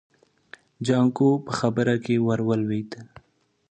جانکو 0.85 1.29
په 1.45 1.51
خبره 1.59 1.95
کې 2.05 2.15
ور 2.27 2.39
ولوېد. 2.47 2.91